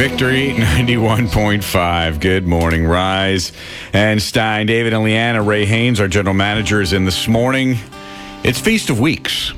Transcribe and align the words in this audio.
Victory 0.00 0.52
91.5. 0.56 2.20
Good 2.20 2.46
morning, 2.46 2.86
Rise 2.86 3.52
and 3.92 4.22
Shine. 4.22 4.64
David 4.64 4.94
and 4.94 5.04
Leanna, 5.04 5.42
Ray 5.42 5.66
Haynes, 5.66 6.00
our 6.00 6.08
general 6.08 6.34
manager, 6.34 6.80
is 6.80 6.94
in 6.94 7.04
this 7.04 7.28
morning. 7.28 7.76
It's 8.42 8.58
Feast 8.58 8.88
of 8.88 8.98
Weeks. 8.98 9.52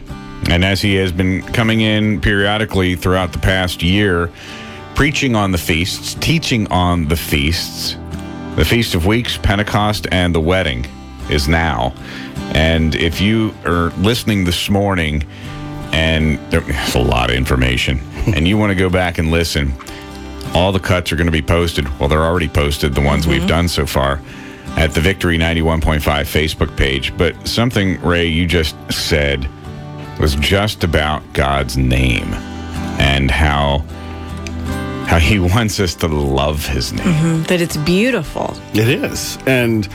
And 0.51 0.65
as 0.65 0.83
he 0.83 0.97
has 0.97 1.13
been 1.13 1.43
coming 1.43 1.83
in 1.83 2.21
periodically 2.21 2.97
throughout 2.97 3.33
the 3.33 3.39
past 3.39 3.85
year, 3.85 4.33
preaching 4.97 5.37
on 5.37 5.53
the 5.53 5.59
feasts, 5.59 6.15
teaching 6.15 6.67
on 6.73 7.07
the 7.07 7.17
feasts, 7.17 7.97
the 8.57 8.65
Feast 8.65 8.97
of 8.97 9.07
Weeks, 9.07 9.39
Pentecost, 9.39 10.09
and 10.11 10.35
the 10.35 10.41
wedding 10.41 10.85
is 11.31 11.47
now. 11.47 11.95
And 12.53 12.97
if 12.97 13.21
you 13.21 13.55
are 13.65 13.91
listening 13.99 14.43
this 14.43 14.69
morning, 14.69 15.23
and 15.93 16.41
there's 16.51 16.97
a 16.97 17.01
lot 17.01 17.31
of 17.31 17.37
information, 17.37 18.01
and 18.35 18.49
you 18.49 18.59
want 18.59 18.71
to 18.71 18.75
go 18.77 18.91
back 18.91 19.19
and 19.19 19.31
listen, 19.31 19.73
all 20.55 20.73
the 20.73 20.81
cuts 20.81 21.13
are 21.13 21.17
going 21.17 21.27
to 21.27 21.33
be 21.33 21.43
posted. 21.43 21.89
Well, 21.99 22.09
they're 22.09 22.25
already 22.25 22.49
posted, 22.49 22.95
the 22.95 23.01
ones 23.01 23.27
we've 23.27 23.39
mm-hmm. 23.39 23.49
done 23.49 23.69
so 23.69 23.87
far, 23.87 24.21
at 24.77 24.93
the 24.93 25.01
Victory 25.01 25.39
91.5 25.39 26.01
Facebook 26.01 26.77
page. 26.77 27.17
But 27.17 27.47
something, 27.47 28.01
Ray, 28.03 28.27
you 28.27 28.47
just 28.47 28.77
said 28.93 29.49
was 30.21 30.35
just 30.37 30.85
about 30.85 31.21
God's 31.33 31.77
name 31.77 32.33
and 33.01 33.31
how 33.31 33.85
how 35.07 35.19
he 35.19 35.39
wants 35.41 35.81
us 35.81 35.95
to 35.97 36.07
love 36.07 36.65
his 36.67 36.93
name. 36.93 37.07
Mm-hmm. 37.07 37.43
that 37.45 37.61
it's 37.61 37.77
beautiful. 37.77 38.57
It 38.73 38.89
is. 38.89 39.37
And 39.47 39.89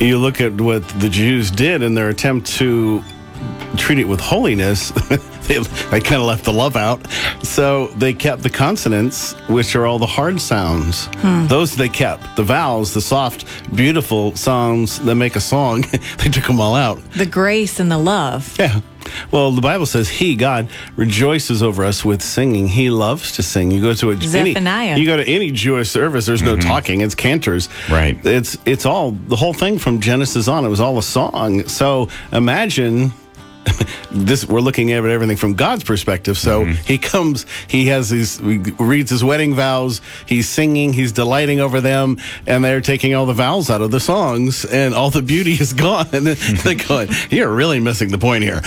you 0.00 0.18
look 0.18 0.40
at 0.40 0.60
what 0.60 0.86
the 1.00 1.08
Jews 1.08 1.50
did 1.50 1.82
in 1.82 1.94
their 1.94 2.08
attempt 2.08 2.46
to 2.58 3.02
treat 3.76 3.98
it 3.98 4.08
with 4.08 4.20
holiness, 4.20 4.90
they, 5.50 5.58
they 5.58 6.00
kind 6.00 6.20
of 6.20 6.28
left 6.28 6.44
the 6.44 6.52
love 6.52 6.76
out. 6.76 7.04
So 7.42 7.88
they 7.88 8.12
kept 8.12 8.42
the 8.42 8.50
consonants, 8.50 9.32
which 9.48 9.74
are 9.74 9.84
all 9.84 9.98
the 9.98 10.06
hard 10.06 10.40
sounds. 10.40 11.06
Hmm. 11.16 11.46
Those 11.48 11.74
they 11.74 11.88
kept. 11.88 12.36
The 12.36 12.44
vowels, 12.44 12.94
the 12.94 13.00
soft, 13.00 13.44
beautiful 13.74 14.36
sounds 14.36 15.00
that 15.00 15.16
make 15.16 15.34
a 15.34 15.40
song, 15.40 15.82
they 16.18 16.28
took 16.28 16.44
them 16.44 16.60
all 16.60 16.76
out. 16.76 16.98
The 17.12 17.26
grace 17.26 17.80
and 17.80 17.90
the 17.90 17.98
love. 17.98 18.56
Yeah. 18.58 18.80
Well, 19.32 19.50
the 19.50 19.60
Bible 19.60 19.86
says 19.86 20.08
He, 20.08 20.36
God, 20.36 20.68
rejoices 20.94 21.64
over 21.64 21.84
us 21.84 22.04
with 22.04 22.22
singing. 22.22 22.68
He 22.68 22.90
loves 22.90 23.32
to 23.32 23.42
sing. 23.42 23.72
You 23.72 23.80
go 23.80 23.94
to 23.94 24.10
a 24.12 24.16
any, 24.16 25.00
you 25.00 25.06
go 25.06 25.16
to 25.16 25.26
any 25.26 25.50
Jewish 25.50 25.90
service. 25.90 26.26
There's 26.26 26.42
no 26.42 26.56
mm-hmm. 26.56 26.68
talking. 26.68 27.00
It's 27.00 27.16
cantors. 27.16 27.68
Right. 27.90 28.24
It's 28.24 28.56
it's 28.66 28.86
all 28.86 29.12
the 29.12 29.36
whole 29.36 29.54
thing 29.54 29.78
from 29.78 30.00
Genesis 30.00 30.46
on. 30.46 30.64
It 30.64 30.68
was 30.68 30.80
all 30.80 30.96
a 30.98 31.02
song. 31.02 31.66
So 31.66 32.08
imagine. 32.30 33.12
This 34.12 34.44
we're 34.44 34.60
looking 34.60 34.90
at 34.90 35.04
everything 35.04 35.36
from 35.36 35.54
God's 35.54 35.84
perspective. 35.84 36.36
So 36.36 36.64
he 36.64 36.98
comes, 36.98 37.46
he 37.68 37.86
has 37.86 38.10
his, 38.10 38.38
he 38.38 38.58
reads 38.58 39.08
his 39.08 39.22
wedding 39.22 39.54
vows. 39.54 40.00
He's 40.26 40.48
singing, 40.48 40.92
he's 40.92 41.12
delighting 41.12 41.60
over 41.60 41.80
them, 41.80 42.18
and 42.44 42.64
they're 42.64 42.80
taking 42.80 43.14
all 43.14 43.24
the 43.24 43.34
vows 43.34 43.70
out 43.70 43.82
of 43.82 43.92
the 43.92 44.00
songs, 44.00 44.64
and 44.64 44.94
all 44.94 45.10
the 45.10 45.22
beauty 45.22 45.52
is 45.52 45.72
gone. 45.72 46.08
And 46.12 46.26
they're 46.26 46.74
going, 46.74 47.08
"You're 47.30 47.54
really 47.54 47.78
missing 47.78 48.10
the 48.10 48.18
point 48.18 48.42
here." 48.42 48.60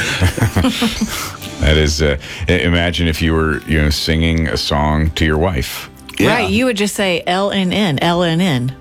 That 1.59 1.75
is, 1.77 2.01
uh, 2.01 2.17
imagine 2.47 3.07
if 3.07 3.21
you 3.21 3.33
were, 3.33 3.61
you 3.63 3.81
know, 3.81 3.89
singing 3.89 4.47
a 4.47 4.57
song 4.57 5.11
to 5.11 5.25
your 5.25 5.37
wife. 5.37 5.89
Yeah. 6.19 6.35
Right. 6.35 6.49
You 6.49 6.65
would 6.65 6.77
just 6.77 6.95
say 6.95 7.21
L 7.27 7.51
N 7.51 7.73
N, 7.73 7.99
L 7.99 8.23
N 8.23 8.39
N. 8.39 8.75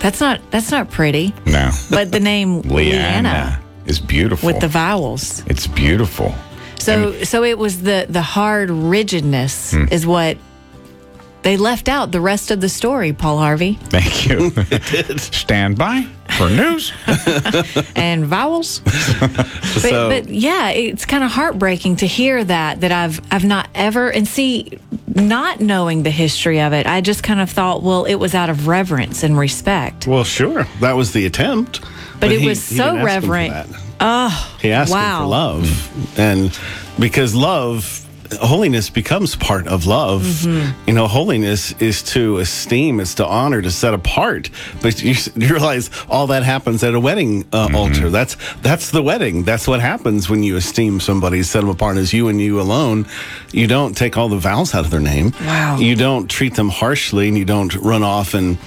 That's 0.00 0.20
not 0.20 0.40
that's 0.50 0.70
not 0.70 0.90
pretty. 0.90 1.34
No. 1.44 1.70
But 1.90 2.10
the 2.10 2.20
name 2.20 2.62
Leanna 2.62 2.98
Leanna 3.28 3.67
is 3.88 3.98
beautiful. 4.00 4.46
with 4.46 4.60
the 4.60 4.68
vowels. 4.68 5.42
it's 5.46 5.66
beautiful. 5.66 6.34
So 6.78 7.24
so 7.24 7.42
it 7.42 7.58
was 7.58 7.82
the 7.82 8.06
the 8.08 8.22
hard 8.22 8.70
rigidness 8.70 9.72
Hmm. 9.72 9.86
is 9.90 10.06
what 10.06 10.36
they 11.42 11.56
left 11.56 11.88
out 11.88 12.10
the 12.12 12.20
rest 12.20 12.50
of 12.50 12.60
the 12.60 12.68
story, 12.68 13.12
Paul 13.12 13.38
Harvey. 13.38 13.78
Thank 13.90 14.28
you. 14.28 14.50
Stand 15.18 15.78
by 15.78 16.06
for 16.36 16.50
news. 16.50 16.92
and 17.96 18.24
vowels. 18.26 18.80
but, 19.20 19.46
So- 19.80 20.08
but 20.10 20.28
yeah, 20.28 20.70
it's 20.70 21.04
kind 21.06 21.24
of 21.24 21.30
heartbreaking 21.30 21.96
to 21.96 22.06
hear 22.06 22.44
that 22.44 22.80
that 22.80 22.92
I've 22.92 23.20
I've 23.32 23.44
not 23.44 23.68
ever 23.74 24.10
and 24.10 24.26
see 24.28 24.78
not 25.14 25.60
knowing 25.60 26.02
the 26.04 26.10
history 26.10 26.60
of 26.60 26.72
it. 26.72 26.86
I 26.86 27.00
just 27.00 27.22
kind 27.22 27.40
of 27.40 27.50
thought, 27.50 27.82
well, 27.82 28.04
it 28.04 28.16
was 28.16 28.34
out 28.34 28.50
of 28.50 28.66
reverence 28.68 29.24
and 29.24 29.36
respect. 29.38 30.06
Well, 30.06 30.24
sure, 30.24 30.64
that 30.80 30.92
was 30.96 31.12
the 31.12 31.26
attempt. 31.26 31.80
But 32.20 32.32
it 32.32 32.40
he- 32.40 32.46
was 32.48 32.68
he 32.68 32.76
so 32.76 32.84
didn't 32.94 33.06
ask 33.08 33.14
him 33.16 33.22
for 33.22 33.28
reverent. 33.32 33.52
that. 33.72 33.80
Oh, 34.00 34.56
He 34.60 34.70
asked 34.72 34.92
him 34.92 34.98
wow. 34.98 35.22
for 35.22 35.26
love, 35.28 36.18
and 36.18 36.58
because 37.00 37.34
love, 37.34 38.04
holiness 38.40 38.90
becomes 38.90 39.34
part 39.34 39.66
of 39.66 39.86
love. 39.86 40.22
Mm-hmm. 40.22 40.88
You 40.88 40.94
know, 40.94 41.08
holiness 41.08 41.72
is 41.80 42.02
to 42.14 42.38
esteem, 42.38 43.00
it's 43.00 43.14
to 43.14 43.26
honor, 43.26 43.60
to 43.60 43.70
set 43.72 43.94
apart. 43.94 44.50
But 44.82 45.02
you, 45.02 45.14
you 45.34 45.48
realize 45.54 45.90
all 46.08 46.28
that 46.28 46.44
happens 46.44 46.84
at 46.84 46.94
a 46.94 47.00
wedding 47.00 47.44
uh, 47.52 47.70
altar. 47.74 48.08
That's 48.10 48.36
that's 48.62 48.90
the 48.92 49.02
wedding. 49.02 49.42
That's 49.42 49.66
what 49.66 49.80
happens 49.80 50.28
when 50.30 50.44
you 50.44 50.56
esteem 50.56 51.00
somebody, 51.00 51.42
set 51.42 51.60
them 51.62 51.68
apart 51.70 51.96
as 51.96 52.12
you 52.12 52.28
and 52.28 52.40
you 52.40 52.60
alone. 52.60 53.06
You 53.52 53.66
don't 53.66 53.96
take 53.96 54.16
all 54.16 54.28
the 54.28 54.38
vowels 54.38 54.74
out 54.76 54.84
of 54.84 54.90
their 54.92 55.00
name. 55.00 55.32
Wow. 55.40 55.78
You 55.78 55.96
don't 55.96 56.28
treat 56.30 56.54
them 56.54 56.68
harshly, 56.68 57.26
and 57.28 57.36
you 57.36 57.44
don't 57.44 57.74
run 57.76 58.02
off 58.04 58.34
and. 58.34 58.58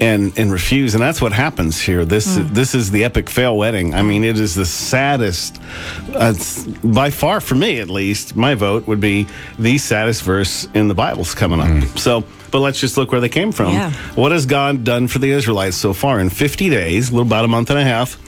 And, 0.00 0.36
and 0.36 0.50
refuse, 0.50 0.94
and 0.94 1.02
that's 1.02 1.22
what 1.22 1.32
happens 1.32 1.80
here. 1.80 2.04
This 2.04 2.36
hmm. 2.36 2.52
this 2.52 2.74
is 2.74 2.90
the 2.90 3.04
epic 3.04 3.30
fail 3.30 3.56
wedding. 3.56 3.94
I 3.94 4.02
mean, 4.02 4.24
it 4.24 4.40
is 4.40 4.56
the 4.56 4.66
saddest, 4.66 5.60
uh, 6.12 6.34
by 6.82 7.10
far 7.10 7.40
for 7.40 7.54
me 7.54 7.78
at 7.78 7.88
least. 7.88 8.34
My 8.34 8.56
vote 8.56 8.88
would 8.88 9.00
be 9.00 9.28
the 9.56 9.78
saddest 9.78 10.24
verse 10.24 10.66
in 10.74 10.88
the 10.88 10.94
Bible's 10.94 11.32
coming 11.32 11.60
up. 11.60 11.68
Hmm. 11.68 11.96
So, 11.96 12.24
but 12.50 12.58
let's 12.58 12.80
just 12.80 12.96
look 12.96 13.12
where 13.12 13.20
they 13.20 13.28
came 13.28 13.52
from. 13.52 13.72
Yeah. 13.72 13.92
What 14.16 14.32
has 14.32 14.46
God 14.46 14.82
done 14.82 15.06
for 15.06 15.20
the 15.20 15.30
Israelites 15.30 15.76
so 15.76 15.92
far 15.92 16.18
in 16.18 16.28
50 16.28 16.70
days? 16.70 17.10
A 17.10 17.12
little 17.12 17.26
about 17.26 17.44
a 17.44 17.48
month 17.48 17.70
and 17.70 17.78
a 17.78 17.84
half. 17.84 18.18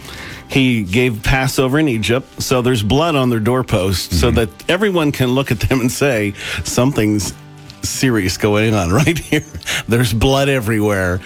He 0.48 0.84
gave 0.84 1.22
Passover 1.22 1.78
in 1.78 1.88
Egypt, 1.88 2.40
so 2.40 2.62
there's 2.62 2.82
blood 2.82 3.16
on 3.16 3.30
their 3.30 3.40
doorposts, 3.40 4.18
so 4.18 4.28
mm-hmm. 4.28 4.36
that 4.36 4.70
everyone 4.70 5.10
can 5.10 5.30
look 5.30 5.50
at 5.50 5.60
them 5.60 5.80
and 5.80 5.90
say 5.90 6.34
something's 6.62 7.34
serious 7.82 8.36
going 8.36 8.74
on 8.74 8.90
right 8.90 9.18
here. 9.30 9.44
There's 9.88 10.12
blood 10.12 10.48
everywhere. 10.48 11.20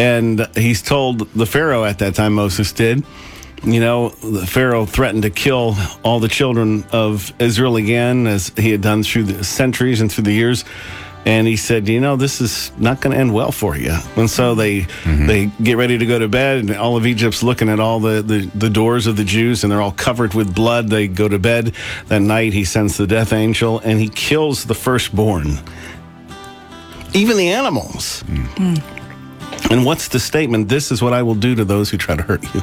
And 0.00 0.48
he's 0.56 0.80
told 0.80 1.30
the 1.34 1.44
Pharaoh 1.44 1.84
at 1.84 1.98
that 1.98 2.14
time, 2.14 2.32
Moses 2.32 2.72
did, 2.72 3.04
you 3.62 3.80
know, 3.80 4.08
the 4.08 4.46
Pharaoh 4.46 4.86
threatened 4.86 5.24
to 5.24 5.30
kill 5.30 5.76
all 6.02 6.20
the 6.20 6.28
children 6.28 6.84
of 6.90 7.34
Israel 7.38 7.76
again, 7.76 8.26
as 8.26 8.50
he 8.56 8.70
had 8.70 8.80
done 8.80 9.02
through 9.02 9.24
the 9.24 9.44
centuries 9.44 10.00
and 10.00 10.10
through 10.10 10.24
the 10.24 10.32
years. 10.32 10.64
And 11.26 11.46
he 11.46 11.56
said, 11.58 11.86
you 11.86 12.00
know, 12.00 12.16
this 12.16 12.40
is 12.40 12.72
not 12.78 13.02
going 13.02 13.12
to 13.14 13.20
end 13.20 13.34
well 13.34 13.52
for 13.52 13.76
you. 13.76 13.94
And 14.16 14.30
so 14.30 14.54
they 14.54 14.80
mm-hmm. 14.80 15.26
they 15.26 15.46
get 15.62 15.76
ready 15.76 15.98
to 15.98 16.06
go 16.06 16.18
to 16.18 16.28
bed, 16.28 16.60
and 16.60 16.74
all 16.74 16.96
of 16.96 17.04
Egypt's 17.04 17.42
looking 17.42 17.68
at 17.68 17.78
all 17.78 18.00
the, 18.00 18.22
the, 18.22 18.50
the 18.54 18.70
doors 18.70 19.06
of 19.06 19.18
the 19.18 19.24
Jews, 19.24 19.62
and 19.62 19.70
they're 19.70 19.82
all 19.82 19.92
covered 19.92 20.32
with 20.32 20.54
blood. 20.54 20.88
They 20.88 21.08
go 21.08 21.28
to 21.28 21.38
bed. 21.38 21.74
That 22.08 22.22
night, 22.22 22.54
he 22.54 22.64
sends 22.64 22.96
the 22.96 23.06
death 23.06 23.34
angel, 23.34 23.80
and 23.80 24.00
he 24.00 24.08
kills 24.08 24.64
the 24.64 24.74
firstborn, 24.74 25.58
even 27.12 27.36
the 27.36 27.50
animals. 27.50 28.22
Mm. 28.22 28.46
Hmm. 28.56 28.99
And 29.70 29.84
what's 29.84 30.08
the 30.08 30.18
statement? 30.18 30.68
This 30.68 30.90
is 30.90 31.00
what 31.00 31.12
I 31.12 31.22
will 31.22 31.34
do 31.34 31.54
to 31.54 31.64
those 31.64 31.90
who 31.90 31.96
try 31.96 32.16
to 32.16 32.22
hurt 32.22 32.42
you. 32.54 32.60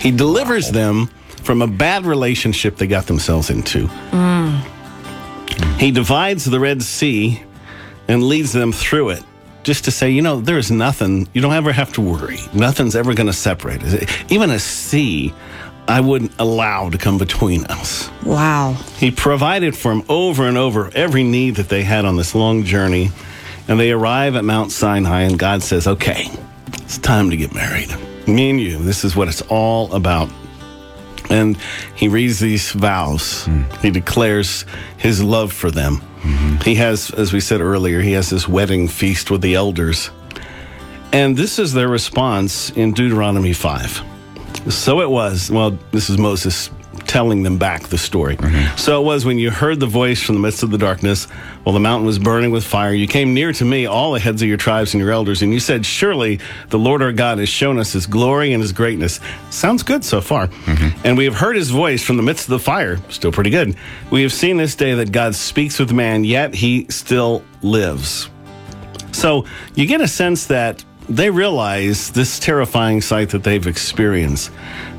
He 0.00 0.10
delivers 0.10 0.70
them 0.70 1.06
from 1.42 1.60
a 1.60 1.66
bad 1.66 2.06
relationship 2.06 2.76
they 2.76 2.86
got 2.86 3.06
themselves 3.06 3.50
into. 3.50 3.86
He 5.78 5.90
divides 5.90 6.44
the 6.44 6.58
Red 6.58 6.82
Sea 6.82 7.42
and 8.08 8.22
leads 8.22 8.52
them 8.52 8.72
through 8.72 9.10
it 9.10 9.22
just 9.62 9.84
to 9.84 9.90
say, 9.90 10.10
you 10.10 10.22
know, 10.22 10.40
there 10.40 10.58
is 10.58 10.70
nothing, 10.70 11.28
you 11.34 11.42
don't 11.42 11.52
ever 11.52 11.72
have 11.72 11.92
to 11.92 12.00
worry. 12.00 12.38
Nothing's 12.54 12.96
ever 12.96 13.14
going 13.14 13.26
to 13.26 13.32
separate 13.32 13.82
us. 13.82 14.06
Even 14.30 14.50
a 14.50 14.58
sea, 14.58 15.34
I 15.86 16.00
wouldn't 16.00 16.32
allow 16.38 16.88
to 16.88 16.96
come 16.96 17.18
between 17.18 17.64
us. 17.66 18.10
Wow. 18.24 18.72
He 18.96 19.10
provided 19.10 19.76
for 19.76 19.90
them 19.90 20.02
over 20.08 20.46
and 20.46 20.56
over 20.56 20.90
every 20.94 21.24
need 21.24 21.56
that 21.56 21.68
they 21.68 21.82
had 21.82 22.04
on 22.04 22.16
this 22.16 22.34
long 22.34 22.64
journey. 22.64 23.10
And 23.70 23.78
they 23.78 23.92
arrive 23.92 24.34
at 24.34 24.44
Mount 24.44 24.72
Sinai, 24.72 25.22
and 25.22 25.38
God 25.38 25.62
says, 25.62 25.86
Okay, 25.86 26.28
it's 26.78 26.98
time 26.98 27.30
to 27.30 27.36
get 27.36 27.54
married. 27.54 27.88
Me 28.26 28.50
and 28.50 28.60
you, 28.60 28.76
this 28.78 29.04
is 29.04 29.14
what 29.14 29.28
it's 29.28 29.42
all 29.42 29.94
about. 29.94 30.28
And 31.30 31.56
he 31.94 32.08
reads 32.08 32.40
these 32.40 32.72
vows. 32.72 33.44
Hmm. 33.44 33.62
He 33.80 33.90
declares 33.92 34.64
his 34.98 35.22
love 35.22 35.52
for 35.52 35.70
them. 35.70 36.02
Mm-hmm. 36.22 36.56
He 36.56 36.74
has, 36.74 37.12
as 37.12 37.32
we 37.32 37.38
said 37.38 37.60
earlier, 37.60 38.00
he 38.00 38.10
has 38.12 38.28
this 38.28 38.48
wedding 38.48 38.88
feast 38.88 39.30
with 39.30 39.40
the 39.40 39.54
elders. 39.54 40.10
And 41.12 41.36
this 41.36 41.60
is 41.60 41.72
their 41.72 41.88
response 41.88 42.70
in 42.70 42.92
Deuteronomy 42.92 43.52
5. 43.52 44.02
So 44.68 45.00
it 45.00 45.08
was, 45.08 45.48
well, 45.48 45.78
this 45.92 46.10
is 46.10 46.18
Moses 46.18 46.70
telling 47.06 47.42
them 47.42 47.58
back 47.58 47.88
the 47.88 47.98
story. 47.98 48.36
Mm-hmm. 48.36 48.76
So 48.76 49.00
it 49.00 49.04
was 49.04 49.24
when 49.24 49.38
you 49.38 49.50
heard 49.50 49.80
the 49.80 49.86
voice 49.86 50.22
from 50.22 50.36
the 50.36 50.40
midst 50.40 50.62
of 50.62 50.70
the 50.70 50.78
darkness, 50.78 51.26
while 51.64 51.72
the 51.72 51.80
mountain 51.80 52.06
was 52.06 52.18
burning 52.18 52.50
with 52.50 52.64
fire, 52.64 52.92
you 52.92 53.06
came 53.06 53.34
near 53.34 53.52
to 53.52 53.64
me, 53.64 53.86
all 53.86 54.12
the 54.12 54.20
heads 54.20 54.42
of 54.42 54.48
your 54.48 54.56
tribes 54.56 54.94
and 54.94 55.00
your 55.00 55.10
elders, 55.10 55.42
and 55.42 55.52
you 55.52 55.60
said, 55.60 55.84
Surely 55.84 56.40
the 56.68 56.78
Lord 56.78 57.02
our 57.02 57.12
God 57.12 57.38
has 57.38 57.48
shown 57.48 57.78
us 57.78 57.92
his 57.92 58.06
glory 58.06 58.52
and 58.52 58.62
his 58.62 58.72
greatness. 58.72 59.20
Sounds 59.50 59.82
good 59.82 60.04
so 60.04 60.20
far. 60.20 60.48
Mm-hmm. 60.48 61.06
And 61.06 61.18
we 61.18 61.24
have 61.24 61.34
heard 61.34 61.56
his 61.56 61.70
voice 61.70 62.02
from 62.02 62.16
the 62.16 62.22
midst 62.22 62.44
of 62.44 62.50
the 62.50 62.58
fire. 62.58 62.98
Still 63.08 63.32
pretty 63.32 63.50
good. 63.50 63.76
We 64.10 64.22
have 64.22 64.32
seen 64.32 64.56
this 64.56 64.74
day 64.74 64.94
that 64.94 65.12
God 65.12 65.34
speaks 65.34 65.78
with 65.78 65.92
man, 65.92 66.24
yet 66.24 66.54
he 66.54 66.86
still 66.90 67.44
lives. 67.62 68.30
So 69.12 69.44
you 69.74 69.86
get 69.86 70.00
a 70.00 70.08
sense 70.08 70.46
that 70.46 70.84
they 71.10 71.28
realize 71.28 72.12
this 72.12 72.38
terrifying 72.38 73.00
sight 73.00 73.30
that 73.30 73.42
they've 73.42 73.66
experienced. 73.66 74.50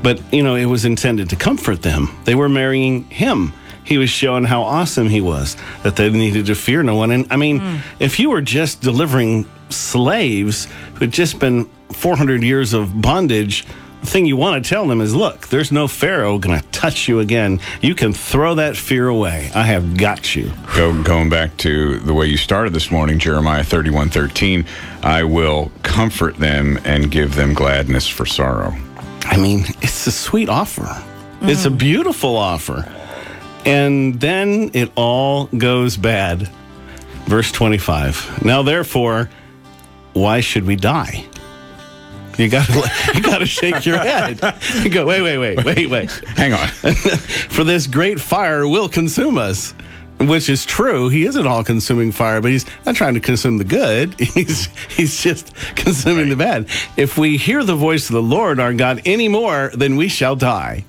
But, 0.02 0.20
you 0.32 0.42
know, 0.42 0.54
it 0.54 0.66
was 0.66 0.84
intended 0.84 1.30
to 1.30 1.36
comfort 1.36 1.82
them. 1.82 2.14
They 2.24 2.34
were 2.34 2.50
marrying 2.50 3.04
him. 3.04 3.54
He 3.84 3.98
was 3.98 4.10
showing 4.10 4.44
how 4.44 4.62
awesome 4.62 5.08
he 5.08 5.20
was, 5.20 5.56
that 5.82 5.96
they 5.96 6.10
needed 6.10 6.46
to 6.46 6.54
fear 6.54 6.82
no 6.82 6.94
one. 6.94 7.10
And 7.10 7.26
I 7.32 7.36
mean, 7.36 7.60
hmm. 7.60 7.76
if 7.98 8.20
you 8.20 8.30
were 8.30 8.42
just 8.42 8.82
delivering 8.82 9.46
slaves 9.70 10.68
who 10.94 11.00
had 11.00 11.12
just 11.12 11.38
been 11.40 11.64
400 11.92 12.42
years 12.42 12.74
of 12.74 13.00
bondage, 13.00 13.64
thing 14.02 14.26
you 14.26 14.36
want 14.36 14.62
to 14.62 14.68
tell 14.68 14.86
them 14.86 15.00
is 15.00 15.14
look, 15.14 15.48
there's 15.48 15.72
no 15.72 15.88
Pharaoh 15.88 16.38
going 16.38 16.60
to 16.60 16.66
touch 16.68 17.08
you 17.08 17.20
again. 17.20 17.60
You 17.80 17.94
can 17.94 18.12
throw 18.12 18.56
that 18.56 18.76
fear 18.76 19.08
away. 19.08 19.50
I 19.54 19.62
have 19.62 19.96
got 19.96 20.34
you. 20.34 20.52
Go, 20.76 21.02
going 21.02 21.28
back 21.28 21.56
to 21.58 21.98
the 22.00 22.14
way 22.14 22.26
you 22.26 22.36
started 22.36 22.72
this 22.72 22.90
morning, 22.90 23.18
Jeremiah 23.18 23.64
thirty-one 23.64 24.10
thirteen, 24.10 24.66
I 25.02 25.24
will 25.24 25.70
comfort 25.82 26.36
them 26.36 26.78
and 26.84 27.10
give 27.10 27.34
them 27.34 27.54
gladness 27.54 28.08
for 28.08 28.26
sorrow. 28.26 28.76
I 29.24 29.36
mean, 29.36 29.64
it's 29.80 30.06
a 30.06 30.12
sweet 30.12 30.48
offer. 30.48 31.02
It's 31.42 31.64
a 31.64 31.70
mm. 31.70 31.78
beautiful 31.78 32.36
offer. 32.36 32.90
And 33.64 34.20
then 34.20 34.70
it 34.74 34.90
all 34.96 35.46
goes 35.46 35.96
bad. 35.96 36.50
Verse 37.26 37.52
25. 37.52 38.44
Now 38.44 38.62
therefore, 38.62 39.30
why 40.12 40.40
should 40.40 40.64
we 40.64 40.76
die? 40.76 41.24
You 42.38 42.48
gotta 42.48 42.90
you 43.14 43.22
gotta 43.22 43.46
shake 43.46 43.84
your 43.84 43.98
head. 43.98 44.40
You 44.82 44.90
go, 44.90 45.06
wait, 45.06 45.22
wait, 45.22 45.38
wait, 45.38 45.64
wait, 45.64 45.90
wait. 45.90 46.10
Hang 46.36 46.52
on. 46.52 46.68
For 46.68 47.64
this 47.64 47.86
great 47.86 48.20
fire 48.20 48.66
will 48.66 48.88
consume 48.88 49.38
us. 49.38 49.74
Which 50.20 50.48
is 50.48 50.64
true. 50.64 51.08
He 51.08 51.24
is 51.24 51.34
an 51.34 51.48
all 51.48 51.64
consuming 51.64 52.12
fire, 52.12 52.40
but 52.40 52.52
he's 52.52 52.64
not 52.86 52.94
trying 52.94 53.14
to 53.14 53.20
consume 53.20 53.58
the 53.58 53.64
good. 53.64 54.14
He's 54.20 54.66
he's 54.88 55.20
just 55.20 55.52
consuming 55.74 56.28
the 56.28 56.36
bad. 56.36 56.68
If 56.96 57.18
we 57.18 57.36
hear 57.36 57.64
the 57.64 57.74
voice 57.74 58.08
of 58.08 58.14
the 58.14 58.22
Lord 58.22 58.60
our 58.60 58.72
God 58.72 59.02
any 59.04 59.26
more, 59.26 59.72
then 59.74 59.96
we 59.96 60.08
shall 60.08 60.36
die. 60.36 60.84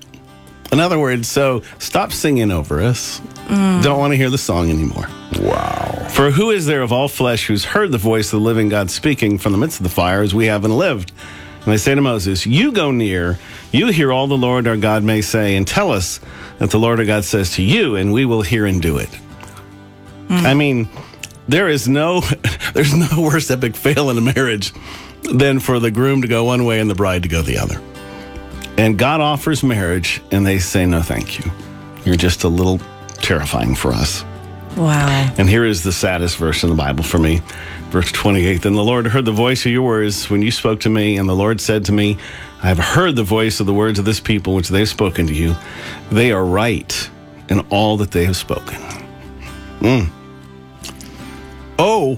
In 0.70 0.78
other 0.78 1.00
words, 1.00 1.26
so 1.28 1.62
stop 1.78 2.12
singing 2.12 2.52
over 2.52 2.80
us. 2.80 3.20
Mm. 3.48 3.82
Don't 3.82 3.98
want 3.98 4.12
to 4.12 4.16
hear 4.16 4.30
the 4.30 4.38
song 4.38 4.70
anymore. 4.70 5.08
wow. 5.40 5.83
For 6.14 6.30
who 6.30 6.52
is 6.52 6.64
there 6.64 6.80
of 6.80 6.92
all 6.92 7.08
flesh 7.08 7.48
who's 7.48 7.64
heard 7.64 7.90
the 7.90 7.98
voice 7.98 8.32
of 8.32 8.38
the 8.38 8.46
living 8.46 8.68
God 8.68 8.88
speaking 8.88 9.36
from 9.36 9.50
the 9.50 9.58
midst 9.58 9.80
of 9.80 9.82
the 9.82 9.90
fire 9.90 10.22
as 10.22 10.32
we 10.32 10.46
haven't 10.46 10.78
lived? 10.78 11.10
And 11.56 11.72
they 11.72 11.76
say 11.76 11.92
to 11.92 12.00
Moses, 12.00 12.46
You 12.46 12.70
go 12.70 12.92
near, 12.92 13.36
you 13.72 13.88
hear 13.88 14.12
all 14.12 14.28
the 14.28 14.36
Lord 14.36 14.68
our 14.68 14.76
God 14.76 15.02
may 15.02 15.22
say, 15.22 15.56
and 15.56 15.66
tell 15.66 15.90
us 15.90 16.20
that 16.58 16.70
the 16.70 16.78
Lord 16.78 17.00
our 17.00 17.04
God 17.04 17.24
says 17.24 17.54
to 17.54 17.62
you, 17.62 17.96
and 17.96 18.12
we 18.12 18.26
will 18.26 18.42
hear 18.42 18.64
and 18.64 18.80
do 18.80 18.98
it. 18.98 19.08
Hmm. 20.28 20.46
I 20.46 20.54
mean, 20.54 20.88
there 21.48 21.68
is 21.68 21.88
no 21.88 22.20
there's 22.74 22.94
no 22.94 23.20
worse 23.20 23.50
epic 23.50 23.74
fail 23.74 24.08
in 24.08 24.16
a 24.16 24.20
marriage 24.20 24.72
than 25.22 25.58
for 25.58 25.80
the 25.80 25.90
groom 25.90 26.22
to 26.22 26.28
go 26.28 26.44
one 26.44 26.64
way 26.64 26.78
and 26.78 26.88
the 26.88 26.94
bride 26.94 27.24
to 27.24 27.28
go 27.28 27.42
the 27.42 27.58
other. 27.58 27.82
And 28.78 28.96
God 28.96 29.20
offers 29.20 29.64
marriage, 29.64 30.22
and 30.30 30.46
they 30.46 30.60
say, 30.60 30.86
No, 30.86 31.02
thank 31.02 31.44
you. 31.44 31.50
You're 32.04 32.14
just 32.14 32.44
a 32.44 32.48
little 32.48 32.78
terrifying 33.14 33.74
for 33.74 33.92
us. 33.92 34.24
Wow. 34.76 35.34
And 35.38 35.48
here 35.48 35.64
is 35.64 35.82
the 35.82 35.92
saddest 35.92 36.36
verse 36.36 36.64
in 36.64 36.70
the 36.70 36.76
Bible 36.76 37.04
for 37.04 37.18
me. 37.18 37.42
Verse 37.90 38.10
28 38.10 38.62
Then 38.62 38.74
the 38.74 38.84
Lord 38.84 39.06
heard 39.06 39.24
the 39.24 39.32
voice 39.32 39.64
of 39.66 39.72
your 39.72 39.82
words 39.82 40.28
when 40.28 40.42
you 40.42 40.50
spoke 40.50 40.80
to 40.80 40.90
me, 40.90 41.16
and 41.16 41.28
the 41.28 41.34
Lord 41.34 41.60
said 41.60 41.84
to 41.86 41.92
me, 41.92 42.18
I 42.62 42.68
have 42.68 42.78
heard 42.78 43.14
the 43.14 43.22
voice 43.22 43.60
of 43.60 43.66
the 43.66 43.74
words 43.74 43.98
of 43.98 44.04
this 44.04 44.20
people 44.20 44.54
which 44.54 44.68
they 44.68 44.80
have 44.80 44.88
spoken 44.88 45.26
to 45.26 45.34
you. 45.34 45.54
They 46.10 46.32
are 46.32 46.44
right 46.44 47.10
in 47.48 47.60
all 47.70 47.96
that 47.98 48.10
they 48.10 48.24
have 48.24 48.36
spoken. 48.36 48.80
Mm. 49.80 50.10
Oh, 51.78 52.16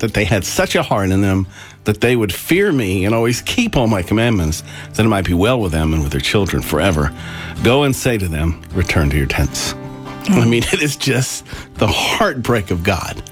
that 0.00 0.14
they 0.14 0.24
had 0.24 0.44
such 0.44 0.74
a 0.74 0.82
heart 0.82 1.10
in 1.10 1.20
them 1.20 1.46
that 1.84 2.00
they 2.00 2.16
would 2.16 2.32
fear 2.32 2.72
me 2.72 3.04
and 3.04 3.14
always 3.14 3.40
keep 3.42 3.76
all 3.76 3.86
my 3.86 4.02
commandments, 4.02 4.62
that 4.94 5.04
it 5.04 5.08
might 5.08 5.26
be 5.26 5.34
well 5.34 5.60
with 5.60 5.72
them 5.72 5.92
and 5.92 6.02
with 6.02 6.12
their 6.12 6.20
children 6.20 6.62
forever. 6.62 7.14
Go 7.62 7.82
and 7.84 7.94
say 7.94 8.18
to 8.18 8.26
them, 8.26 8.62
Return 8.72 9.10
to 9.10 9.16
your 9.16 9.26
tents. 9.26 9.74
I 10.28 10.46
mean, 10.46 10.62
it 10.64 10.82
is 10.82 10.96
just 10.96 11.44
the 11.74 11.86
heartbreak 11.86 12.70
of 12.70 12.82
God. 12.82 13.22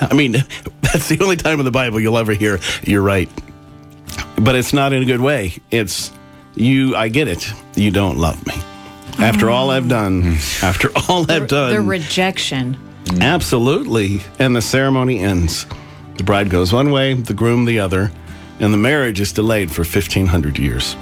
I 0.00 0.14
mean, 0.14 0.32
that's 0.80 1.08
the 1.08 1.18
only 1.20 1.36
time 1.36 1.58
in 1.58 1.64
the 1.64 1.72
Bible 1.72 1.98
you'll 1.98 2.18
ever 2.18 2.32
hear, 2.32 2.60
You're 2.82 3.02
right. 3.02 3.28
But 4.40 4.54
it's 4.54 4.72
not 4.72 4.92
in 4.92 5.02
a 5.02 5.06
good 5.06 5.20
way. 5.20 5.54
It's, 5.70 6.12
You, 6.54 6.94
I 6.94 7.08
get 7.08 7.28
it. 7.28 7.52
You 7.74 7.90
don't 7.90 8.18
love 8.18 8.46
me. 8.46 8.54
After 9.18 9.50
all 9.50 9.70
I've 9.70 9.88
done, 9.88 10.22
mm. 10.22 10.62
after 10.62 10.90
all 11.08 11.30
I've 11.30 11.48
done. 11.48 11.72
The 11.72 11.80
rejection. 11.80 12.76
Absolutely. 13.20 14.20
And 14.38 14.54
the 14.54 14.62
ceremony 14.62 15.18
ends. 15.18 15.66
The 16.18 16.22
bride 16.22 16.50
goes 16.50 16.72
one 16.72 16.92
way, 16.92 17.14
the 17.14 17.34
groom 17.34 17.64
the 17.64 17.80
other, 17.80 18.12
and 18.60 18.72
the 18.72 18.78
marriage 18.78 19.20
is 19.20 19.32
delayed 19.32 19.72
for 19.72 19.82
1,500 19.82 20.58
years. 20.58 20.94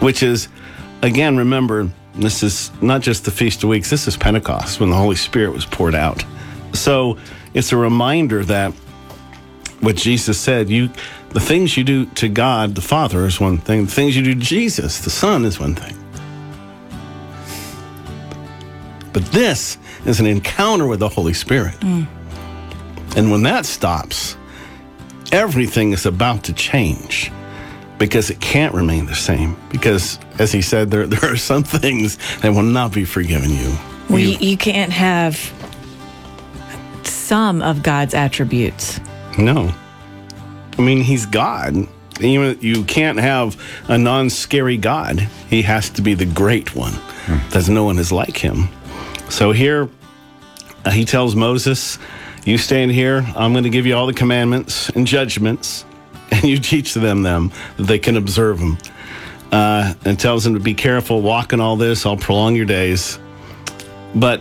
Which 0.00 0.22
is, 0.22 0.48
again, 1.02 1.36
remember, 1.36 1.90
this 2.16 2.42
is 2.42 2.70
not 2.80 3.00
just 3.00 3.24
the 3.24 3.30
Feast 3.30 3.62
of 3.62 3.68
Weeks, 3.68 3.90
this 3.90 4.06
is 4.06 4.16
Pentecost 4.16 4.80
when 4.80 4.90
the 4.90 4.96
Holy 4.96 5.16
Spirit 5.16 5.52
was 5.52 5.66
poured 5.66 5.94
out. 5.94 6.24
So 6.72 7.18
it's 7.54 7.72
a 7.72 7.76
reminder 7.76 8.44
that 8.44 8.72
what 9.80 9.96
Jesus 9.96 10.38
said, 10.38 10.68
you 10.68 10.90
the 11.30 11.40
things 11.40 11.76
you 11.76 11.82
do 11.82 12.06
to 12.06 12.28
God 12.28 12.76
the 12.76 12.80
Father 12.80 13.26
is 13.26 13.40
one 13.40 13.58
thing, 13.58 13.86
the 13.86 13.90
things 13.90 14.16
you 14.16 14.22
do 14.22 14.34
to 14.34 14.40
Jesus, 14.40 15.00
the 15.00 15.10
Son, 15.10 15.44
is 15.44 15.58
one 15.58 15.74
thing. 15.74 15.96
But 19.12 19.24
this 19.26 19.78
is 20.06 20.20
an 20.20 20.26
encounter 20.26 20.86
with 20.86 21.00
the 21.00 21.08
Holy 21.08 21.34
Spirit. 21.34 21.74
Mm. 21.80 22.06
And 23.16 23.30
when 23.30 23.42
that 23.42 23.66
stops, 23.66 24.36
everything 25.32 25.92
is 25.92 26.06
about 26.06 26.44
to 26.44 26.52
change 26.52 27.30
because 27.98 28.30
it 28.30 28.40
can't 28.40 28.74
remain 28.74 29.06
the 29.06 29.14
same. 29.14 29.56
Because, 29.70 30.18
as 30.38 30.52
he 30.52 30.62
said, 30.62 30.90
there, 30.90 31.06
there 31.08 31.32
are 31.32 31.36
some 31.36 31.62
things 31.64 32.18
that 32.40 32.50
will 32.52 32.62
not 32.62 32.92
be 32.92 33.04
forgiven 33.04 33.50
you. 33.50 33.74
Well, 34.10 34.18
You- 34.18 34.38
you, 34.38 34.56
can't 34.56 34.92
have 34.92 35.38
some 37.04 37.62
of 37.62 37.82
God's 37.82 38.14
attributes. 38.14 39.00
no. 39.38 39.72
I 40.76 40.82
mean, 40.82 41.02
he's 41.02 41.24
God. 41.24 41.76
You, 42.18 42.58
you 42.60 42.82
can't 42.82 43.18
have 43.20 43.56
a 43.86 43.96
non 43.96 44.28
scary 44.28 44.76
God. 44.76 45.20
He 45.48 45.62
has 45.62 45.88
to 45.90 46.02
be 46.02 46.14
the 46.14 46.26
great 46.26 46.74
one. 46.74 46.94
There's 47.50 47.68
no 47.68 47.84
one 47.84 47.96
is 47.98 48.10
like 48.10 48.36
him. 48.36 48.68
So 49.28 49.52
here, 49.52 49.88
uh, 50.84 50.90
he 50.90 51.04
tells 51.04 51.36
Moses, 51.36 51.98
You 52.44 52.58
stand 52.58 52.90
here, 52.90 53.24
I'm 53.36 53.52
going 53.52 53.62
to 53.62 53.70
give 53.70 53.86
you 53.86 53.94
all 53.94 54.06
the 54.08 54.12
commandments 54.12 54.88
and 54.90 55.06
judgments, 55.06 55.84
and 56.34 56.44
you 56.50 56.58
teach 56.58 56.94
them 56.94 57.22
them 57.22 57.52
that 57.76 57.84
they 57.84 57.98
can 57.98 58.16
observe 58.16 58.58
them. 58.58 58.78
Uh, 59.52 59.94
and 60.04 60.18
tells 60.18 60.42
them 60.42 60.54
to 60.54 60.60
be 60.60 60.74
careful, 60.74 61.22
walk 61.22 61.52
in 61.52 61.60
all 61.60 61.76
this, 61.76 62.04
I'll 62.04 62.16
prolong 62.16 62.56
your 62.56 62.64
days. 62.64 63.20
But 64.12 64.40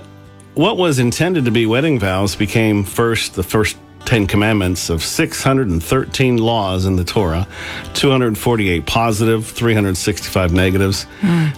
what 0.55 0.77
was 0.77 0.97
intended 0.97 1.45
to 1.45 1.51
be 1.51 1.67
wedding 1.67 1.99
vows 1.99 2.35
became 2.35 2.83
first 2.83 3.35
the 3.35 3.43
first 3.43 3.77
10 4.05 4.27
commandments 4.27 4.89
of 4.89 5.03
613 5.03 6.37
laws 6.37 6.85
in 6.85 6.95
the 6.95 7.03
Torah, 7.03 7.47
248 7.93 8.85
positive, 8.85 9.45
365 9.45 10.51
negatives. 10.51 11.05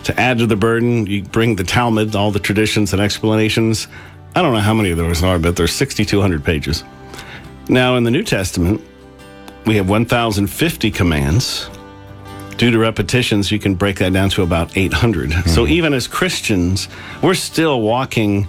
To 0.03 0.19
add 0.19 0.37
to 0.39 0.45
the 0.45 0.55
burden, 0.55 1.07
you 1.07 1.23
bring 1.23 1.55
the 1.55 1.63
Talmud, 1.63 2.15
all 2.15 2.31
the 2.31 2.39
traditions 2.39 2.93
and 2.93 3.01
explanations. 3.01 3.87
I 4.35 4.41
don't 4.41 4.53
know 4.53 4.59
how 4.59 4.73
many 4.73 4.91
of 4.91 4.97
those 4.97 5.23
are, 5.23 5.39
but 5.39 5.55
there's 5.55 5.73
6,200 5.73 6.43
pages. 6.43 6.83
Now, 7.67 7.95
in 7.95 8.03
the 8.03 8.11
New 8.11 8.23
Testament, 8.23 8.81
we 9.65 9.75
have 9.77 9.89
1,050 9.89 10.91
commands. 10.91 11.69
Due 12.57 12.71
to 12.71 12.79
repetitions, 12.79 13.51
you 13.51 13.59
can 13.59 13.75
break 13.75 13.97
that 13.99 14.13
down 14.13 14.29
to 14.29 14.43
about 14.43 14.77
800. 14.77 15.31
So 15.49 15.65
hmm. 15.65 15.71
even 15.71 15.93
as 15.93 16.07
Christians, 16.07 16.87
we're 17.21 17.33
still 17.33 17.81
walking 17.81 18.47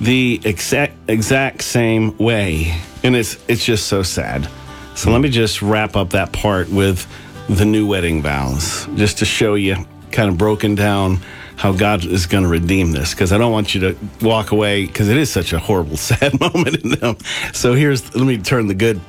the 0.00 0.40
exact 0.44 0.94
exact 1.08 1.62
same 1.62 2.16
way, 2.18 2.78
and 3.02 3.16
it's 3.16 3.38
it's 3.48 3.64
just 3.64 3.86
so 3.86 4.02
sad. 4.02 4.46
So 4.94 5.10
let 5.10 5.22
me 5.22 5.30
just 5.30 5.62
wrap 5.62 5.96
up 5.96 6.10
that 6.10 6.32
part 6.32 6.68
with 6.68 7.06
the 7.48 7.64
new 7.64 7.86
wedding 7.86 8.20
vows, 8.20 8.86
just 8.94 9.18
to 9.18 9.24
show 9.24 9.54
you 9.54 9.76
kind 10.12 10.28
of 10.28 10.36
broken 10.36 10.74
down 10.74 11.20
how 11.56 11.72
God 11.72 12.04
is 12.04 12.26
going 12.26 12.44
to 12.44 12.48
redeem 12.48 12.92
this, 12.92 13.14
because 13.14 13.32
I 13.32 13.38
don't 13.38 13.52
want 13.52 13.74
you 13.74 13.80
to 13.80 13.96
walk 14.20 14.50
away 14.50 14.84
because 14.84 15.08
it 15.08 15.16
is 15.16 15.30
such 15.30 15.54
a 15.54 15.58
horrible, 15.58 15.96
sad 16.10 16.38
moment 16.38 16.84
in 16.84 16.90
them. 16.90 17.16
So 17.54 17.72
here's 17.72 18.14
let 18.14 18.26
me 18.26 18.36
turn 18.36 18.66
the 18.66 18.74
good 18.74 19.00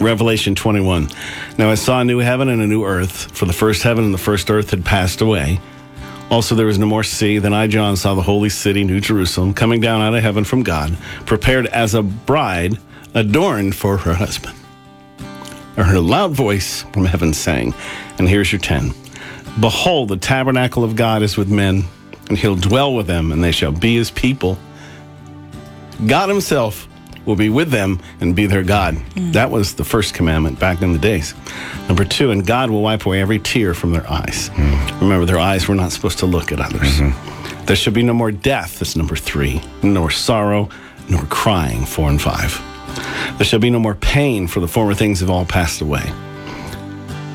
Revelation 0.00 0.54
21. 0.54 1.08
Now 1.58 1.70
I 1.70 1.74
saw 1.74 2.00
a 2.00 2.04
new 2.04 2.18
heaven 2.18 2.48
and 2.48 2.60
a 2.60 2.66
new 2.66 2.84
earth, 2.84 3.36
for 3.36 3.46
the 3.46 3.52
first 3.52 3.82
heaven 3.82 4.04
and 4.04 4.12
the 4.12 4.18
first 4.18 4.50
earth 4.50 4.70
had 4.70 4.84
passed 4.84 5.20
away. 5.20 5.60
Also, 6.30 6.54
there 6.54 6.66
was 6.66 6.78
no 6.78 6.86
more 6.86 7.04
sea. 7.04 7.38
Then 7.38 7.54
I, 7.54 7.66
John, 7.66 7.96
saw 7.96 8.14
the 8.14 8.22
holy 8.22 8.48
city, 8.48 8.84
New 8.84 9.00
Jerusalem, 9.00 9.54
coming 9.54 9.80
down 9.80 10.02
out 10.02 10.14
of 10.14 10.22
heaven 10.22 10.44
from 10.44 10.62
God, 10.62 10.96
prepared 11.24 11.66
as 11.68 11.94
a 11.94 12.02
bride 12.02 12.78
adorned 13.14 13.74
for 13.74 13.96
her 13.96 14.14
husband. 14.14 14.56
I 15.76 15.82
heard 15.82 15.96
a 15.96 16.00
loud 16.00 16.32
voice 16.32 16.82
from 16.92 17.04
heaven 17.04 17.32
saying, 17.32 17.74
and 18.18 18.28
here's 18.28 18.50
your 18.50 18.60
10 18.60 18.92
Behold, 19.60 20.08
the 20.08 20.16
tabernacle 20.16 20.84
of 20.84 20.96
God 20.96 21.22
is 21.22 21.36
with 21.36 21.48
men, 21.48 21.84
and 22.28 22.36
he'll 22.36 22.56
dwell 22.56 22.94
with 22.94 23.06
them, 23.06 23.32
and 23.32 23.42
they 23.42 23.52
shall 23.52 23.72
be 23.72 23.94
his 23.96 24.10
people. 24.10 24.58
God 26.06 26.28
himself 26.28 26.88
will 27.26 27.36
be 27.36 27.48
with 27.48 27.70
them 27.70 28.00
and 28.20 28.34
be 28.34 28.46
their 28.46 28.62
God. 28.62 28.94
Mm. 28.94 29.32
That 29.32 29.50
was 29.50 29.74
the 29.74 29.84
first 29.84 30.14
commandment 30.14 30.58
back 30.58 30.82
in 30.82 30.92
the 30.92 30.98
days. 30.98 31.34
Number 31.88 32.04
two, 32.04 32.30
and 32.30 32.46
God 32.46 32.70
will 32.70 32.82
wipe 32.82 33.04
away 33.04 33.20
every 33.20 33.38
tear 33.38 33.74
from 33.74 33.92
their 33.92 34.08
eyes. 34.10 34.50
Mm. 34.50 35.00
Remember, 35.00 35.26
their 35.26 35.38
eyes 35.38 35.68
were 35.68 35.74
not 35.74 35.92
supposed 35.92 36.18
to 36.20 36.26
look 36.26 36.52
at 36.52 36.60
others. 36.60 37.00
Mm-hmm. 37.00 37.66
There 37.66 37.76
shall 37.76 37.92
be 37.92 38.02
no 38.02 38.14
more 38.14 38.30
death, 38.30 38.78
that's 38.78 38.96
number 38.96 39.16
three, 39.16 39.60
nor 39.82 40.10
sorrow, 40.10 40.68
nor 41.08 41.22
crying, 41.24 41.84
four 41.84 42.08
and 42.08 42.22
five. 42.22 42.62
There 43.38 43.44
shall 43.44 43.58
be 43.58 43.70
no 43.70 43.78
more 43.78 43.94
pain, 43.94 44.46
for 44.46 44.60
the 44.60 44.68
former 44.68 44.94
things 44.94 45.20
have 45.20 45.30
all 45.30 45.44
passed 45.44 45.80
away. 45.80 46.04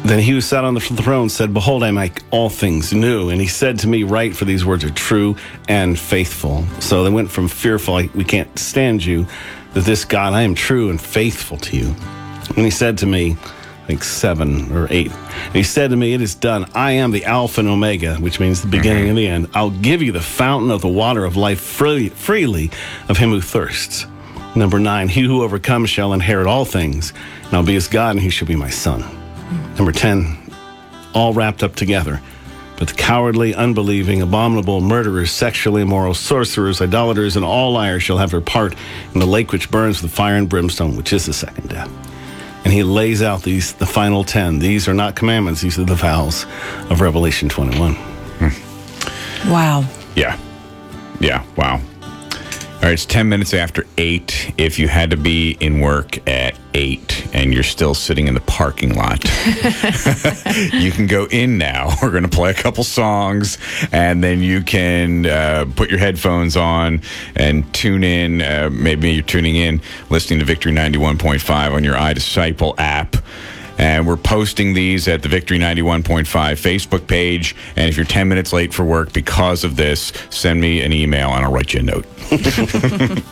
Then 0.04 0.18
he 0.18 0.32
who 0.32 0.42
sat 0.42 0.64
on 0.64 0.74
the 0.74 0.80
throne 0.80 1.30
said, 1.30 1.54
Behold, 1.54 1.84
I 1.84 1.92
make 1.92 2.24
all 2.32 2.50
things 2.50 2.92
new. 2.92 3.30
And 3.30 3.40
he 3.40 3.46
said 3.46 3.78
to 3.80 3.88
me, 3.88 4.04
Write, 4.04 4.36
for 4.36 4.46
these 4.46 4.66
words 4.66 4.84
are 4.84 4.90
true 4.90 5.36
and 5.70 5.98
faithful. 5.98 6.66
So 6.80 7.04
they 7.04 7.12
went 7.12 7.30
from 7.30 7.48
fearful, 7.48 8.02
we 8.16 8.24
can't 8.24 8.58
stand 8.58 9.06
you, 9.06 9.28
to 9.74 9.82
this 9.82 10.06
God, 10.06 10.34
I 10.34 10.42
am 10.42 10.56
true 10.56 10.90
and 10.90 11.00
faithful 11.00 11.58
to 11.58 11.78
you. 11.78 11.96
And 12.56 12.66
he 12.66 12.70
said 12.70 12.98
to 13.00 13.06
me, 13.06 13.38
I 13.84 13.88
think 13.88 14.04
seven 14.04 14.72
or 14.72 14.88
eight. 14.90 15.12
And 15.12 15.56
he 15.56 15.64
said 15.64 15.90
to 15.92 15.96
me, 15.96 16.14
It 16.14 16.22
is 16.22 16.36
done. 16.36 16.70
I 16.76 16.94
am 16.94 17.12
the 17.12 17.26
Alpha 17.26 17.62
and 17.62 17.70
Omega, 17.70 18.16
which 18.16 18.40
means 18.40 18.62
the 18.62 18.68
beginning 18.68 19.10
and 19.10 19.18
the 19.18 19.28
end. 19.28 19.50
I'll 19.54 19.72
give 19.72 20.02
you 20.02 20.12
the 20.12 20.22
fountain 20.22 20.72
of 20.72 20.82
the 20.82 20.88
water 20.88 21.26
of 21.26 21.36
life 21.36 21.62
free, 21.62 22.10
freely 22.10 22.72
of 23.10 23.18
him 23.18 23.30
who 23.30 23.42
thirsts. 23.42 24.06
Number 24.56 24.80
nine, 24.80 25.08
he 25.08 25.22
who 25.22 25.44
overcomes 25.44 25.90
shall 25.90 26.14
inherit 26.14 26.46
all 26.46 26.66
things, 26.66 27.14
and 27.46 27.54
I'll 27.54 27.64
be 27.64 27.74
his 27.74 27.88
God, 27.88 28.12
and 28.12 28.20
he 28.20 28.30
shall 28.30 28.48
be 28.48 28.56
my 28.56 28.70
son. 28.70 29.02
Number 29.78 29.94
10, 29.94 30.38
all 31.14 31.34
wrapped 31.34 31.64
up 31.64 31.76
together. 31.76 32.22
But 32.82 32.88
the 32.88 32.96
cowardly, 32.96 33.54
unbelieving, 33.54 34.24
abominable, 34.24 34.82
murderers, 34.82 35.30
sexually 35.30 35.84
immoral, 35.84 36.16
sorcerers, 36.16 36.82
idolaters, 36.82 37.36
and 37.36 37.46
all 37.46 37.74
liars 37.74 38.02
shall 38.02 38.18
have 38.18 38.32
their 38.32 38.42
part 38.42 38.74
in 39.14 39.20
the 39.20 39.28
lake 39.28 39.52
which 39.52 39.70
burns 39.70 40.02
with 40.02 40.12
fire 40.12 40.36
and 40.36 40.50
brimstone, 40.50 40.96
which 40.96 41.14
is 41.14 41.28
the 41.28 41.34
second 41.34 41.70
death. 41.70 41.92
And 42.66 42.74
he 42.74 42.82
lays 42.82 43.22
out 43.22 43.44
these, 43.44 43.74
the 43.74 43.86
final 43.86 44.24
10. 44.24 44.58
These 44.58 44.88
are 44.88 44.96
not 44.96 45.16
commandments, 45.16 45.62
these 45.62 45.78
are 45.78 45.84
the 45.84 45.94
vows 45.94 46.48
of 46.90 47.02
Revelation 47.02 47.50
21. 47.50 47.94
Hmm. 47.94 49.52
Wow. 49.52 49.86
Yeah. 50.16 50.36
Yeah. 51.20 51.46
Wow. 51.56 51.82
All 52.82 52.88
right, 52.88 52.94
it's 52.94 53.06
10 53.06 53.30
minutes 53.30 53.54
after 53.54 53.86
8. 54.00 54.56
If 54.58 54.80
you 54.80 54.88
had 54.88 55.12
to 55.12 55.18
be 55.18 55.52
in 55.60 55.82
work 55.82 56.28
at 56.28 56.58
8 56.74 57.28
and 57.32 57.54
you're 57.54 57.62
still 57.62 57.94
sitting 57.94 58.28
in 58.28 58.34
the 58.34 58.40
parking 58.40 58.96
lot, 58.96 59.24
you 60.74 60.92
can 60.92 61.06
go 61.06 61.28
in 61.30 61.60
now. 61.60 61.94
We're 62.02 62.10
going 62.10 62.24
to 62.24 62.30
play 62.30 62.50
a 62.50 62.56
couple 62.56 62.84
songs 62.84 63.60
and 63.92 64.24
then 64.24 64.40
you 64.40 64.64
can 64.64 65.28
uh, 65.28 65.66
put 65.76 65.92
your 65.92 66.00
headphones 66.00 66.58
on 66.58 67.02
and 67.36 67.72
tune 67.72 68.04
in. 68.04 68.42
Uh, 68.42 68.72
maybe 68.72 69.12
you're 69.12 69.22
tuning 69.22 69.58
in, 69.58 69.80
listening 70.10 70.40
to 70.40 70.46
Victory 70.46 70.72
91.5 70.72 71.74
on 71.76 71.84
your 71.84 71.94
iDisciple 71.94 72.74
app. 72.80 73.16
And 73.78 74.08
we're 74.08 74.18
posting 74.18 74.74
these 74.74 75.08
at 75.08 75.22
the 75.22 75.30
Victory 75.30 75.58
91.5 75.60 76.26
Facebook 76.26 77.08
page. 77.08 77.56
And 77.76 77.90
if 77.90 77.98
you're 77.98 78.06
10 78.06 78.28
minutes 78.28 78.54
late 78.54 78.74
for 78.74 78.84
work 78.84 79.14
because 79.14 79.64
of 79.64 79.76
this, 79.76 80.14
send 80.30 80.62
me 80.62 80.82
an 80.82 80.94
email 80.94 81.30
and 81.30 81.46
I'll 81.46 81.52
write 81.52 81.74
you 81.74 81.80
a 81.80 81.84
note. 81.84 82.06